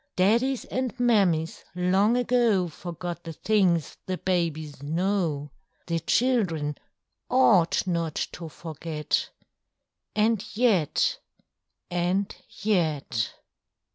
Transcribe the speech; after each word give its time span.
Daddies 0.15 0.65
and 0.65 0.99
Mammies 0.99 1.63
long 1.75 2.17
ago 2.17 2.67
Forgot 2.67 3.23
the 3.23 3.33
things 3.33 3.97
the 4.07 4.17
babies 4.17 4.81
know: 4.81 5.51
The 5.85 5.99
children 5.99 6.75
ought 7.29 7.85
not 7.85 8.15
to 8.31 8.49
forget, 8.49 9.29
And 10.15 10.43
yet—and 10.57 12.35
yet! 12.63 13.33